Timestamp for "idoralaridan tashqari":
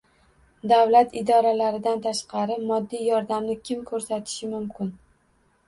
1.21-2.57